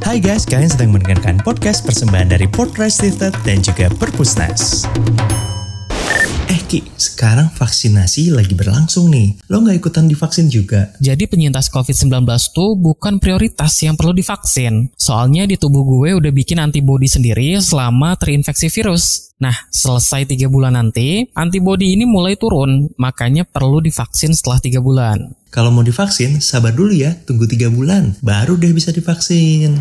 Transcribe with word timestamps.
Hai 0.00 0.24
guys, 0.24 0.48
kalian 0.48 0.72
sedang 0.72 0.96
mendengarkan 0.96 1.36
podcast 1.44 1.84
persembahan 1.84 2.32
dari 2.32 2.48
Podcast 2.48 3.04
Lifted 3.04 3.36
dan 3.44 3.60
juga 3.60 3.92
Perpusnas. 3.92 4.88
Eh 6.48 6.60
Ki, 6.64 6.80
sekarang 6.96 7.52
vaksinasi 7.52 8.32
lagi 8.32 8.56
berlangsung 8.56 9.12
nih. 9.12 9.36
Lo 9.52 9.60
nggak 9.60 9.84
ikutan 9.84 10.08
divaksin 10.08 10.48
juga? 10.48 10.96
Jadi 10.96 11.28
penyintas 11.28 11.68
COVID-19 11.68 12.24
tuh 12.56 12.72
bukan 12.72 13.20
prioritas 13.20 13.76
yang 13.84 14.00
perlu 14.00 14.16
divaksin. 14.16 14.88
Soalnya 14.96 15.44
di 15.44 15.60
tubuh 15.60 15.84
gue 15.84 16.16
udah 16.16 16.32
bikin 16.32 16.64
antibodi 16.64 17.08
sendiri 17.08 17.60
selama 17.60 18.16
terinfeksi 18.16 18.72
virus. 18.72 19.36
Nah, 19.44 19.68
selesai 19.68 20.24
3 20.24 20.48
bulan 20.48 20.72
nanti, 20.72 21.26
antibodi 21.36 21.92
ini 21.92 22.08
mulai 22.08 22.40
turun, 22.40 22.88
makanya 22.96 23.44
perlu 23.44 23.84
divaksin 23.84 24.32
setelah 24.32 24.56
3 24.56 24.80
bulan. 24.80 25.36
Kalau 25.54 25.70
mau 25.70 25.86
divaksin, 25.86 26.42
sabar 26.42 26.74
dulu 26.74 26.90
ya, 26.90 27.14
tunggu 27.30 27.46
3 27.46 27.70
bulan, 27.70 28.18
baru 28.26 28.58
deh 28.58 28.74
bisa 28.74 28.90
divaksin. 28.90 29.78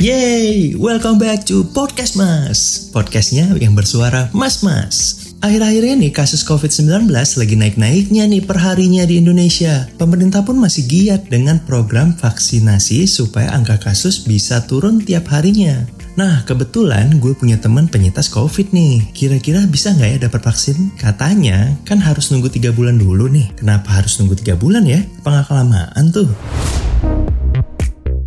Yeay, 0.00 0.72
welcome 0.72 1.20
back 1.20 1.44
to 1.44 1.60
Podcast 1.76 2.16
Mas. 2.16 2.88
Podcastnya 2.88 3.52
yang 3.60 3.76
bersuara 3.76 4.32
mas-mas. 4.32 5.28
Akhir-akhir 5.44 5.92
ini 5.92 6.08
kasus 6.08 6.40
COVID-19 6.40 7.04
lagi 7.12 7.52
naik-naiknya 7.52 8.24
nih 8.32 8.40
perharinya 8.48 9.04
di 9.04 9.20
Indonesia. 9.20 9.84
Pemerintah 10.00 10.40
pun 10.40 10.56
masih 10.56 10.88
giat 10.88 11.28
dengan 11.28 11.60
program 11.68 12.16
vaksinasi 12.16 13.04
supaya 13.04 13.52
angka 13.52 13.76
kasus 13.76 14.24
bisa 14.24 14.64
turun 14.64 15.04
tiap 15.04 15.28
harinya. 15.28 15.84
Nah, 16.14 16.46
kebetulan 16.46 17.18
gue 17.18 17.34
punya 17.34 17.58
teman 17.58 17.90
penyintas 17.90 18.30
COVID 18.30 18.70
nih. 18.70 19.10
Kira-kira 19.10 19.66
bisa 19.66 19.90
nggak 19.90 20.10
ya 20.14 20.18
dapat 20.30 20.46
vaksin? 20.46 20.94
Katanya 20.94 21.74
kan 21.82 21.98
harus 21.98 22.30
nunggu 22.30 22.46
3 22.46 22.70
bulan 22.70 23.02
dulu 23.02 23.26
nih. 23.26 23.50
Kenapa 23.58 23.98
harus 23.98 24.22
nunggu 24.22 24.38
3 24.38 24.54
bulan 24.54 24.86
ya? 24.86 25.02
Apa 25.26 25.42
kelamaan 25.42 26.14
tuh? 26.14 26.30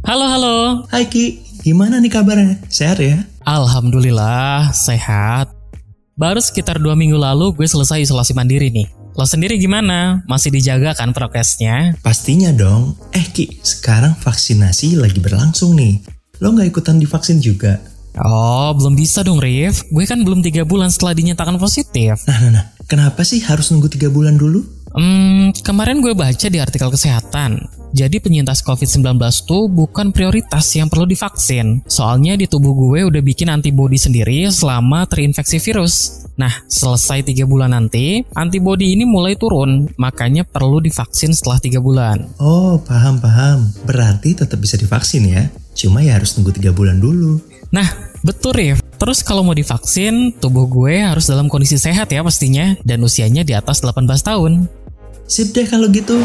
Halo, 0.04 0.26
halo. 0.28 0.58
Hai 0.92 1.08
Ki, 1.08 1.40
gimana 1.64 2.04
nih 2.04 2.12
kabarnya? 2.12 2.60
Sehat 2.68 3.00
ya? 3.00 3.24
Alhamdulillah, 3.48 4.76
sehat. 4.76 5.48
Baru 6.20 6.44
sekitar 6.44 6.84
dua 6.84 6.92
minggu 6.92 7.16
lalu 7.16 7.56
gue 7.56 7.68
selesai 7.72 8.04
isolasi 8.04 8.36
mandiri 8.36 8.68
nih. 8.68 8.92
Lo 9.16 9.24
sendiri 9.24 9.56
gimana? 9.56 10.28
Masih 10.28 10.52
dijaga 10.52 10.92
kan 10.92 11.16
prokesnya? 11.16 11.96
Pastinya 12.04 12.52
dong. 12.52 13.00
Eh 13.16 13.32
Ki, 13.32 13.64
sekarang 13.64 14.12
vaksinasi 14.20 15.00
lagi 15.00 15.24
berlangsung 15.24 15.72
nih. 15.80 16.17
Lo 16.38 16.54
nggak 16.54 16.70
ikutan 16.70 17.02
divaksin 17.02 17.42
juga? 17.42 17.82
Oh, 18.18 18.74
belum 18.74 18.98
bisa 18.98 19.22
dong, 19.22 19.38
Rif. 19.38 19.86
Gue 19.94 20.10
kan 20.10 20.26
belum 20.26 20.42
tiga 20.42 20.66
bulan 20.66 20.90
setelah 20.90 21.14
dinyatakan 21.14 21.62
positif. 21.62 22.26
Nah, 22.26 22.38
nah, 22.42 22.50
nah. 22.50 22.66
Kenapa 22.90 23.22
sih 23.22 23.44
harus 23.46 23.70
nunggu 23.70 23.92
tiga 23.94 24.10
bulan 24.10 24.40
dulu? 24.40 24.64
Hmm, 24.98 25.54
kemarin 25.62 26.02
gue 26.02 26.18
baca 26.18 26.48
di 26.50 26.58
artikel 26.58 26.90
kesehatan. 26.90 27.70
Jadi 27.94 28.18
penyintas 28.18 28.66
COVID-19 28.66 29.20
tuh 29.46 29.70
bukan 29.70 30.10
prioritas 30.10 30.66
yang 30.74 30.90
perlu 30.90 31.06
divaksin. 31.06 31.86
Soalnya 31.86 32.34
di 32.34 32.50
tubuh 32.50 32.74
gue 32.74 33.06
udah 33.06 33.22
bikin 33.22 33.54
antibodi 33.54 34.02
sendiri 34.02 34.50
selama 34.50 35.06
terinfeksi 35.06 35.62
virus. 35.62 36.26
Nah, 36.38 36.66
selesai 36.66 37.26
tiga 37.28 37.46
bulan 37.46 37.78
nanti, 37.78 38.26
antibodi 38.34 38.94
ini 38.94 39.06
mulai 39.06 39.38
turun, 39.38 39.90
makanya 39.98 40.46
perlu 40.46 40.82
divaksin 40.82 41.34
setelah 41.34 41.62
tiga 41.62 41.78
bulan. 41.78 42.30
Oh, 42.42 42.82
paham-paham. 42.82 43.74
Berarti 43.86 44.34
tetap 44.34 44.58
bisa 44.58 44.78
divaksin 44.78 45.26
ya? 45.30 45.44
Cuma 45.78 46.02
ya 46.02 46.18
harus 46.18 46.34
tunggu 46.34 46.50
3 46.50 46.74
bulan 46.74 46.98
dulu. 46.98 47.38
Nah, 47.70 47.86
betul 48.26 48.58
Rif. 48.58 48.82
Terus 48.98 49.22
kalau 49.22 49.46
mau 49.46 49.54
divaksin, 49.54 50.34
tubuh 50.42 50.66
gue 50.66 51.06
harus 51.06 51.30
dalam 51.30 51.46
kondisi 51.46 51.78
sehat 51.78 52.10
ya 52.10 52.26
pastinya, 52.26 52.74
dan 52.82 53.06
usianya 53.06 53.46
di 53.46 53.54
atas 53.54 53.86
18 53.86 54.10
tahun. 54.26 54.66
Sip 55.30 55.54
deh 55.54 55.70
kalau 55.70 55.86
gitu. 55.94 56.18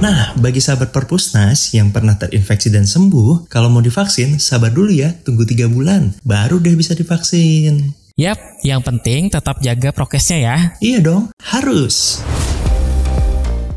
Nah, 0.00 0.32
bagi 0.40 0.64
sahabat 0.64 0.96
perpusnas 0.96 1.76
yang 1.76 1.92
pernah 1.92 2.16
terinfeksi 2.16 2.72
dan 2.72 2.88
sembuh, 2.88 3.52
kalau 3.52 3.68
mau 3.68 3.84
divaksin, 3.84 4.40
sabar 4.40 4.72
dulu 4.72 4.88
ya, 4.88 5.12
tunggu 5.12 5.44
3 5.44 5.68
bulan, 5.68 6.16
baru 6.24 6.56
deh 6.56 6.72
bisa 6.72 6.96
divaksin. 6.96 7.92
Yap, 8.16 8.40
yang 8.64 8.80
penting 8.80 9.28
tetap 9.28 9.60
jaga 9.60 9.92
prokesnya 9.92 10.38
ya. 10.40 10.56
Iya 10.80 11.04
dong, 11.04 11.28
harus. 11.52 12.24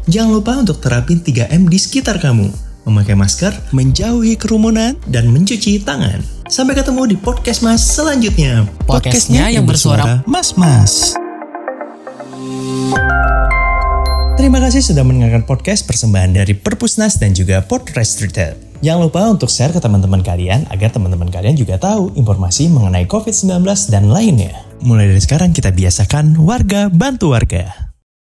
Jangan 0.08 0.32
lupa 0.32 0.56
untuk 0.64 0.80
terapin 0.80 1.20
3M 1.20 1.68
di 1.68 1.80
sekitar 1.80 2.24
kamu 2.24 2.73
memakai 2.88 3.16
masker, 3.16 3.52
menjauhi 3.72 4.36
kerumunan, 4.36 4.96
dan 5.08 5.32
mencuci 5.32 5.84
tangan. 5.84 6.20
Sampai 6.52 6.76
ketemu 6.76 7.16
di 7.16 7.18
podcast 7.18 7.64
Mas 7.64 7.82
selanjutnya. 7.82 8.68
Podcastnya 8.84 9.50
yang 9.50 9.64
bersuara 9.64 10.22
Mas-Mas. 10.28 11.16
Terima 14.34 14.60
kasih 14.60 14.84
sudah 14.84 15.08
mendengarkan 15.08 15.48
podcast 15.48 15.88
persembahan 15.88 16.36
dari 16.36 16.52
Perpusnas 16.52 17.16
dan 17.16 17.32
juga 17.32 17.64
Podcast 17.64 18.20
Retail. 18.20 18.60
Jangan 18.84 19.08
lupa 19.08 19.24
untuk 19.32 19.48
share 19.48 19.72
ke 19.72 19.80
teman-teman 19.80 20.20
kalian 20.20 20.68
agar 20.68 20.92
teman-teman 20.92 21.32
kalian 21.32 21.56
juga 21.56 21.80
tahu 21.80 22.12
informasi 22.20 22.68
mengenai 22.68 23.08
COVID-19 23.08 23.64
dan 23.88 24.12
lainnya. 24.12 24.52
Mulai 24.84 25.16
dari 25.16 25.24
sekarang 25.24 25.56
kita 25.56 25.72
biasakan 25.72 26.36
warga 26.44 26.92
bantu 26.92 27.32
warga. 27.32 27.83